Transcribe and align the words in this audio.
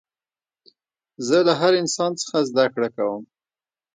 زه 1.27 1.37
له 1.47 1.53
هر 1.61 1.73
انسان 1.81 2.11
څخه 2.21 2.37
زدکړه 2.49 2.89
کوم. 2.95 3.23